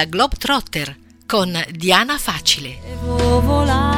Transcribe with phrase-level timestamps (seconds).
[0.00, 3.89] alla Globetrotter con Diana Facile.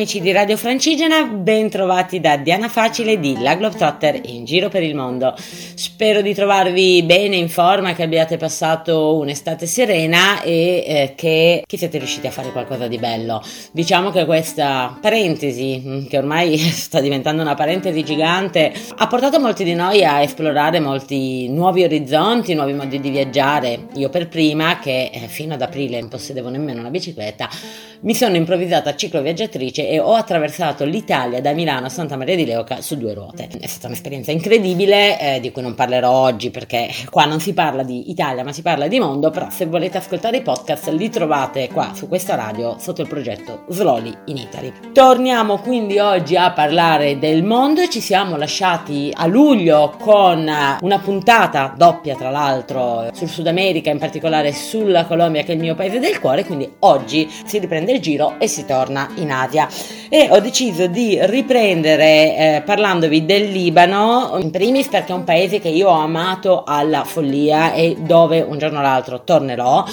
[0.00, 4.82] Amici di Radio Francigena, ben trovati da Diana Facile di La Globetrotter in giro per
[4.82, 5.34] il mondo.
[5.36, 11.76] Spero di trovarvi bene in forma, che abbiate passato un'estate serena e eh, che, che
[11.76, 13.42] siete riusciti a fare qualcosa di bello.
[13.72, 19.64] Diciamo che questa parentesi, mm, che ormai sta diventando una parentesi gigante, ha portato molti
[19.64, 23.88] di noi a esplorare molti nuovi orizzonti, nuovi modi di viaggiare.
[23.96, 27.50] Io per prima, che eh, fino ad aprile non possedevo nemmeno una bicicletta,
[28.02, 32.80] mi sono improvvisata cicloviaggiatrice e ho attraversato l'Italia da Milano a Santa Maria di Leuca
[32.80, 33.48] su due ruote.
[33.60, 37.82] È stata un'esperienza incredibile, eh, di cui non parlerò oggi perché qua non si parla
[37.82, 41.68] di Italia ma si parla di mondo, però se volete ascoltare i podcast li trovate
[41.72, 44.72] qua su questa radio sotto il progetto Slowly in Italy.
[44.92, 50.48] Torniamo quindi oggi a parlare del mondo, ci siamo lasciati a luglio con
[50.82, 55.60] una puntata doppia tra l'altro sul Sud America, in particolare sulla Colombia che è il
[55.60, 59.68] mio paese del cuore, quindi oggi si riprende il giro e si torna in Asia
[60.08, 65.60] e ho deciso di riprendere eh, parlandovi del Libano, in primis perché è un paese
[65.60, 69.84] che io ho amato alla follia e dove un giorno o l'altro tornerò,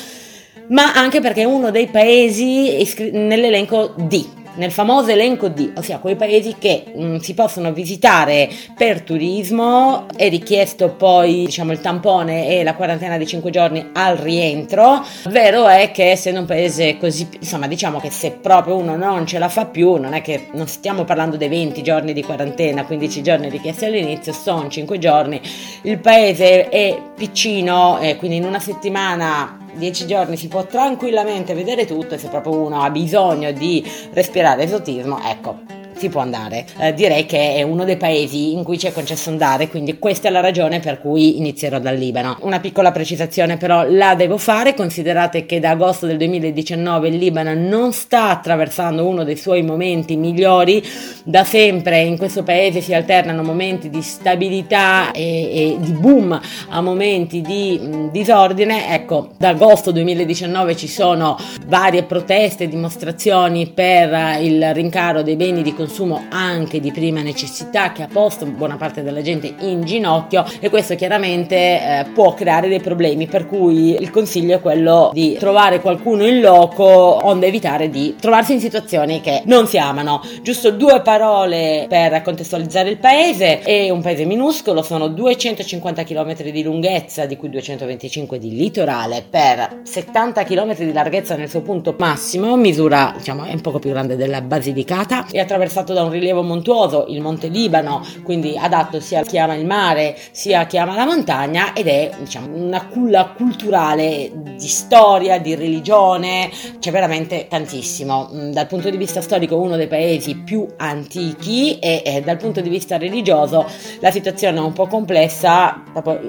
[0.69, 5.99] ma anche perché è uno dei paesi iscri- nell'elenco D nel famoso elenco D, ossia
[5.99, 11.81] quei paesi che mh, mm, si possono visitare per turismo, è richiesto poi diciamo il
[11.81, 15.05] tampone e la quarantena di 5 giorni al rientro.
[15.29, 19.39] Vero è che essendo un paese così, insomma diciamo che se proprio uno non ce
[19.39, 23.21] la fa più, non è che non stiamo parlando dei 20 giorni di quarantena, 15
[23.21, 25.39] giorni richiesti all'inizio, sono 5 giorni,
[25.83, 31.85] il paese è piccino, eh, quindi in una settimana 10 giorni si può tranquillamente vedere
[31.85, 36.65] tutto e se proprio uno ha bisogno di respirare esotismo, ecco, si può andare.
[36.79, 40.27] Eh, direi che è uno dei paesi in cui ci è concesso andare, quindi questa
[40.27, 42.37] è la ragione per cui inizierò dal Libano.
[42.41, 47.53] Una piccola precisazione però la devo fare, considerate che da agosto del 2019 il Libano
[47.53, 50.83] non sta attraversando uno dei suoi momenti migliori,
[51.23, 56.81] da sempre in questo paese si alternano momenti di stabilità e, e di boom a
[56.81, 64.73] momenti di mh, disordine, ecco, da agosto 2019 ci sono varie proteste dimostrazioni per il
[64.73, 69.03] rincaro dei beni di consumo consumo anche di prima necessità che ha posto buona parte
[69.03, 74.11] della gente in ginocchio e questo chiaramente eh, può creare dei problemi per cui il
[74.11, 79.43] consiglio è quello di trovare qualcuno in loco onde evitare di trovarsi in situazioni che
[79.45, 80.21] non si amano.
[80.41, 86.63] Giusto due parole per contestualizzare il paese, è un paese minuscolo, sono 250 km di
[86.63, 92.57] lunghezza di cui 225 di litorale per 70 km di larghezza nel suo punto massimo,
[92.57, 96.41] misura diciamo è un poco più grande della Basilicata e attraverso attraversato da un rilievo
[96.41, 100.77] montuoso, il Monte Libano, quindi adatto sia a chi ama il mare sia a chi
[100.77, 106.49] ama la montagna ed è diciamo, una culla culturale di storia, di religione,
[106.79, 108.29] c'è veramente tantissimo.
[108.33, 112.61] Mm, dal punto di vista storico uno dei paesi più antichi e, e dal punto
[112.61, 113.65] di vista religioso
[113.99, 115.83] la situazione è un po' complessa,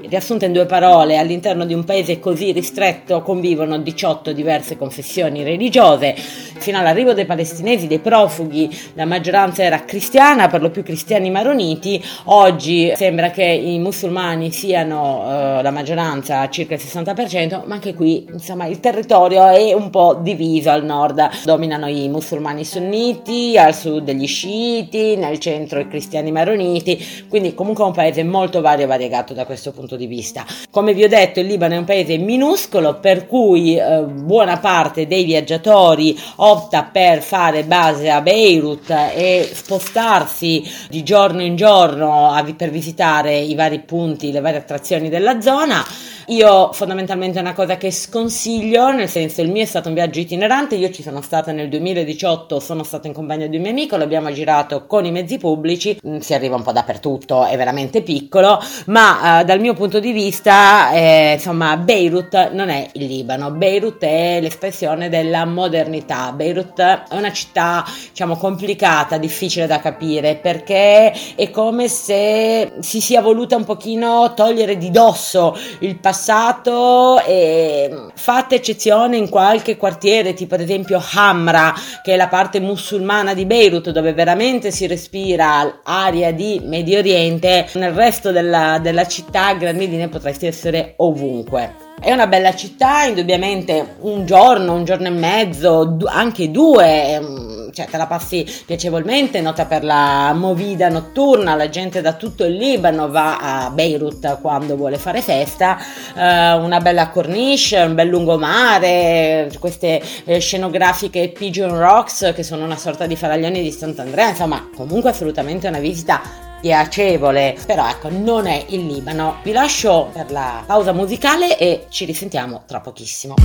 [0.07, 6.15] riassunta in due parole, all'interno di un paese così ristretto convivono 18 diverse confessioni religiose,
[6.15, 12.03] fino all'arrivo dei palestinesi, dei profughi, la maggioranza era cristiana, per lo più cristiani maroniti,
[12.25, 18.27] oggi sembra che i musulmani siano eh, la maggioranza, circa il 60%, ma anche qui
[18.31, 24.03] insomma il territorio è un po' diviso al nord, dominano i musulmani sunniti, al sud
[24.03, 28.87] degli sciiti, nel centro i cristiani maroniti, quindi comunque è un paese molto vario e
[28.87, 30.45] variegato da questo punto di vista.
[30.71, 35.07] Come vi ho detto il Libano è un paese minuscolo per cui eh, buona parte
[35.07, 42.43] dei viaggiatori opta per fare base a Beirut e spostarsi di giorno in giorno a,
[42.55, 45.83] per visitare i vari punti, le varie attrazioni della zona
[46.29, 50.19] io fondamentalmente è una cosa che sconsiglio, nel senso il mio è stato un viaggio
[50.19, 53.97] itinerante, io ci sono stata nel 2018, sono stata in compagnia di un mio amico,
[53.97, 58.61] l'abbiamo girato con i mezzi pubblici, mm, si arriva un po' dappertutto, è veramente piccolo,
[58.87, 64.03] ma eh, dal mio punto di vista, eh, insomma, Beirut non è il Libano, Beirut
[64.03, 71.49] è l'espressione della modernità, Beirut è una città, diciamo, complicata, difficile da capire, perché è
[71.49, 78.55] come se si sia voluta un pochino togliere di dosso il passato passato e fatte
[78.55, 81.73] eccezione in qualche quartiere, tipo ad esempio Hamra,
[82.03, 87.67] che è la parte musulmana di Beirut, dove veramente si respira aria di Medio Oriente,
[87.75, 91.87] nel resto della, della città a grandi linee potresti essere ovunque.
[92.01, 97.87] È una bella città, indubbiamente un giorno, un giorno e mezzo, anche due, mm, cioè
[97.87, 103.09] te la passi piacevolmente, nota per la movida notturna, la gente da tutto il Libano
[103.09, 105.77] va a Beirut quando vuole fare festa,
[106.15, 112.77] eh, una bella corniche, un bel lungomare, queste eh, scenografiche Pigeon Rocks che sono una
[112.77, 118.65] sorta di faraglioni di Sant'Andrea, insomma comunque assolutamente una visita piacevole, però ecco, non è
[118.69, 119.37] il Libano.
[119.43, 123.35] Vi lascio per la pausa musicale e ci risentiamo tra pochissimo.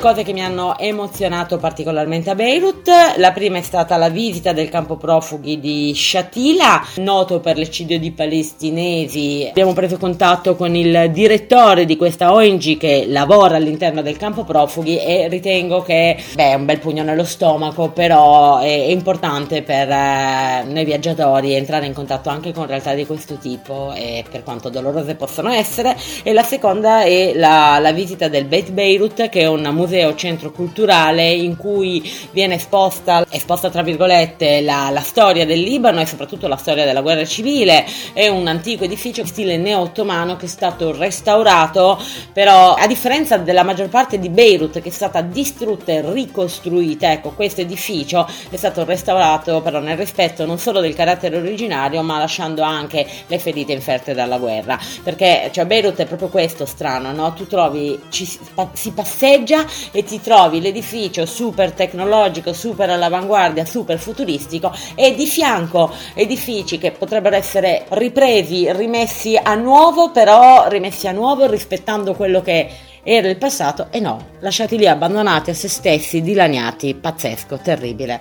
[0.00, 2.88] Cose che mi hanno emozionato particolarmente a Beirut.
[3.18, 8.10] La prima è stata la visita del campo profughi di Shatila, noto per l'eccidio di
[8.10, 9.46] palestinesi.
[9.48, 14.98] Abbiamo preso contatto con il direttore di questa ONG che lavora all'interno del campo profughi
[14.98, 20.64] e ritengo che beh, è un bel pugno nello stomaco, però è, importante per eh,
[20.66, 25.14] noi viaggiatori entrare in contatto anche con realtà di questo tipo e per quanto dolorose
[25.14, 25.96] possono essere.
[26.24, 30.14] E la seconda è la, la visita del Beit Beirut, che è un museo museo
[30.14, 36.06] centro culturale in cui viene esposta, esposta tra virgolette, la, la, storia del Libano e
[36.06, 37.84] soprattutto la storia della guerra civile.
[38.12, 42.00] È un antico edificio stile neo-ottomano che è stato restaurato,
[42.32, 47.30] però a differenza della maggior parte di Beirut che è stata distrutta e ricostruita, ecco,
[47.30, 52.62] questo edificio è stato restaurato però nel rispetto non solo del carattere originario, ma lasciando
[52.62, 54.78] anche le ferite inferte dalla guerra.
[55.02, 57.32] Perché cioè, Beirut è proprio questo strano, no?
[57.32, 58.24] Tu trovi, ci,
[58.72, 65.26] si passeggia spiaggia e ti trovi l'edificio super tecnologico, super all'avanguardia, super futuristico e di
[65.26, 72.40] fianco edifici che potrebbero essere ripresi, rimessi a nuovo, però rimessi a nuovo rispettando quello
[72.40, 72.68] che
[73.02, 78.20] era il passato e no, lasciati lì abbandonati a se stessi, dilaniati, pazzesco, terribile.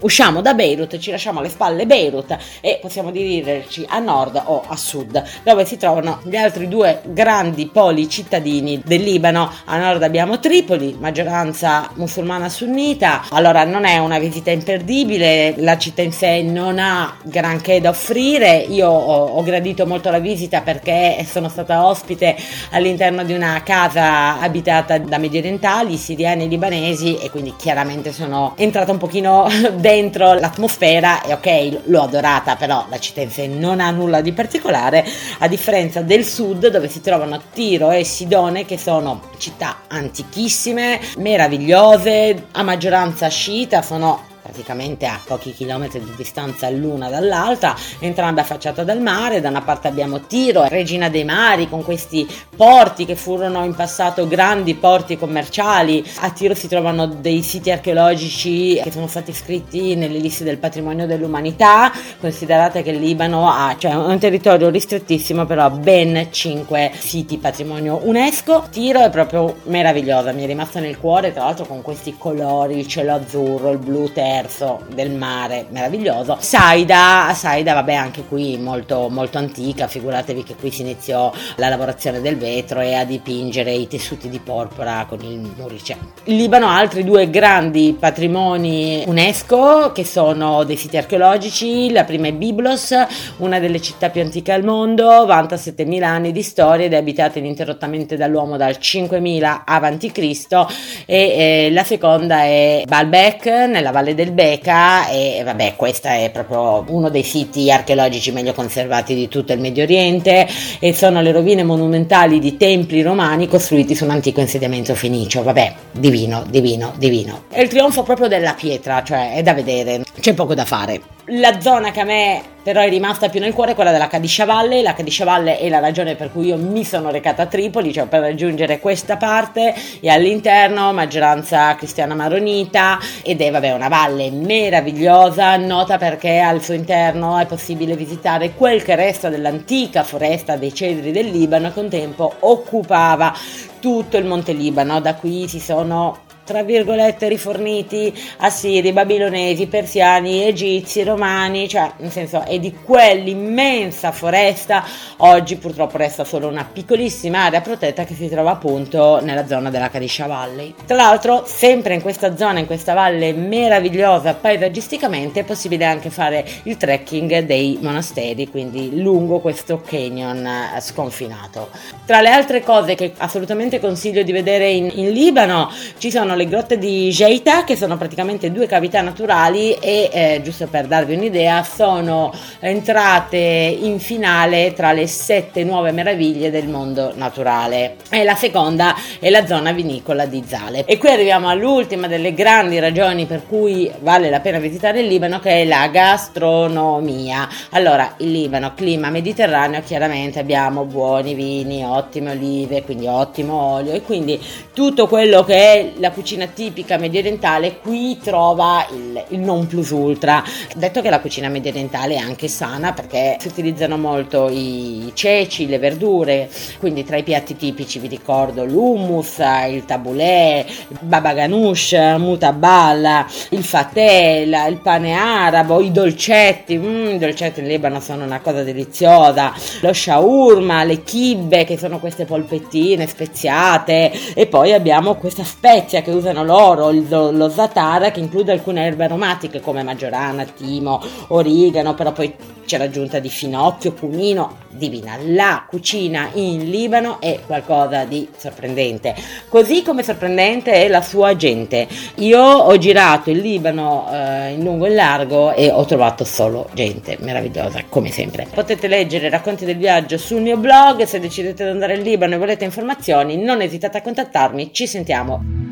[0.00, 4.76] Usciamo da Beirut, ci lasciamo alle spalle Beirut e possiamo dirigerci a nord o a
[4.76, 9.50] sud, dove si trovano gli altri due grandi poli cittadini del Libano.
[9.64, 13.26] A nord abbiamo Tripoli, maggioranza musulmana sunnita.
[13.30, 18.56] Allora non è una visita imperdibile, la città in sé non ha granché da offrire.
[18.56, 22.36] Io ho, ho gradito molto la visita perché sono stata ospite
[22.70, 28.54] all'interno di una casa abitata da medio orientali, siriani e libanesi e quindi chiaramente sono
[28.56, 29.46] entrata un pochino
[29.76, 34.32] dentro l'atmosfera e ok, l'ho adorata, però la città in sé non ha nulla di
[34.32, 35.04] particolare,
[35.38, 42.46] a differenza del sud dove si trovano Tiro e Sidone che sono città antichissime, meravigliose,
[42.52, 49.00] a maggioranza sciita, sono praticamente a pochi chilometri di distanza l'una dall'altra, entrambe affacciate dal
[49.00, 53.74] mare, da una parte abbiamo Tiro, regina dei mari, con questi porti che furono in
[53.74, 59.96] passato grandi porti commerciali, a Tiro si trovano dei siti archeologici che sono stati iscritti
[59.96, 65.64] nelle liste del patrimonio dell'umanità, considerate che il Libano ha cioè, un territorio ristrettissimo, però
[65.64, 71.32] ha ben 5 siti patrimonio UNESCO, Tiro è proprio meravigliosa, mi è rimasta nel cuore,
[71.32, 76.36] tra l'altro con questi colori, il cielo azzurro, il blu terra, verso del mare meraviglioso.
[76.40, 82.20] Saida, Saida vabbè anche qui molto, molto antica, figuratevi che qui si iniziò la lavorazione
[82.20, 85.96] del vetro e a dipingere i tessuti di porpora con il murice.
[86.24, 92.28] Il Libano ha altri due grandi patrimoni UNESCO che sono dei siti archeologici, la prima
[92.28, 92.94] è Biblos,
[93.38, 97.38] una delle città più antiche al mondo, vanta 7000 anni di storia ed è abitata
[97.38, 100.66] ininterrottamente dall'uomo dal 5000 a.C.
[101.06, 106.84] e eh, la seconda è Baalbek nella valle del Beca e vabbè questo è proprio
[106.88, 110.46] uno dei siti archeologici meglio conservati di tutto il Medio Oriente
[110.78, 115.74] e sono le rovine monumentali di templi romani costruiti su un antico insediamento fenicio, vabbè
[115.92, 117.44] divino, divino, divino.
[117.50, 121.15] È il trionfo proprio della pietra, cioè è da vedere, c'è poco da fare.
[121.30, 124.44] La zona che a me però è rimasta più nel cuore è quella della Cadiscia
[124.44, 124.80] Valle.
[124.80, 128.06] La Cadiscia Valle è la ragione per cui io mi sono recata a Tripoli, cioè
[128.06, 135.56] per raggiungere questa parte e all'interno maggioranza cristiana maronita ed è vabbè una valle meravigliosa,
[135.56, 141.10] nota perché al suo interno è possibile visitare quel che resta dell'antica foresta dei cedri
[141.10, 143.32] del Libano che un tempo occupava
[143.80, 145.00] tutto il Monte Libano.
[145.00, 152.44] Da qui si sono tra virgolette riforniti assiri, babilonesi, persiani, egizi, romani, cioè nel senso
[152.44, 154.84] è di quell'immensa foresta,
[155.18, 159.90] oggi purtroppo resta solo una piccolissima area protetta che si trova appunto nella zona della
[159.90, 160.72] Kadisha Valley.
[160.86, 166.46] Tra l'altro sempre in questa zona, in questa valle meravigliosa paesaggisticamente è possibile anche fare
[166.62, 171.70] il trekking dei monasteri, quindi lungo questo canyon eh, sconfinato.
[172.04, 176.46] Tra le altre cose che assolutamente consiglio di vedere in, in Libano ci sono le
[176.46, 181.64] grotte di Geita che sono praticamente due cavità naturali e eh, giusto per darvi un'idea
[181.64, 187.96] sono entrate in finale tra le sette nuove meraviglie del mondo naturale.
[188.10, 190.84] E la seconda è la zona vinicola di Zale.
[190.84, 195.40] E qui arriviamo all'ultima delle grandi ragioni per cui vale la pena visitare il Libano
[195.40, 197.48] che è la gastronomia.
[197.70, 203.92] Allora il Libano clima mediterraneo chiaramente abbiamo buoni vini ottime olive quindi ottimo olio.
[203.92, 204.38] E quindi
[204.74, 209.68] tutto quello che è la cucina cucina tipica medio orientale qui trova il, il non
[209.68, 210.42] plus ultra.
[210.74, 215.68] Detto che la cucina medio orientale è anche sana perché si utilizzano molto i ceci,
[215.68, 219.38] le verdure, quindi tra i piatti tipici vi ricordo l'hummus,
[219.70, 220.66] il tabulè,
[220.98, 228.00] baba ganoush, mutabal, il fatè, il pane arabo, i dolcetti, mm, i dolcetti in Libano
[228.00, 234.72] sono una cosa deliziosa, lo shawarma, le kibbe che sono queste polpettine speziate e poi
[234.72, 239.82] abbiamo questa spezia che usano loro, lo, lo zatara che include alcune erbe aromatiche come
[239.82, 242.34] maggiorana, timo, origano, però poi
[242.66, 245.16] c'è l'aggiunta di finocchio, cumino, divina.
[245.22, 249.14] La cucina in Libano è qualcosa di sorprendente,
[249.48, 251.86] così come sorprendente è la sua gente.
[252.16, 256.68] Io ho girato il Libano eh, in lungo e in largo e ho trovato solo
[256.74, 258.46] gente meravigliosa, come sempre.
[258.52, 262.34] Potete leggere i racconti del viaggio sul mio blog, se decidete di andare in Libano
[262.34, 265.65] e volete informazioni non esitate a contattarmi, ci sentiamo.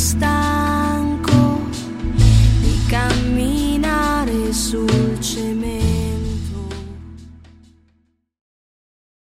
[0.00, 0.29] Non